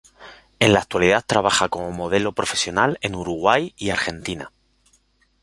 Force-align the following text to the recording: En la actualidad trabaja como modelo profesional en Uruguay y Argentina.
En 0.59 0.73
la 0.73 0.79
actualidad 0.79 1.23
trabaja 1.27 1.69
como 1.69 1.91
modelo 1.91 2.31
profesional 2.33 2.97
en 3.01 3.13
Uruguay 3.13 3.75
y 3.77 3.91
Argentina. 3.91 4.51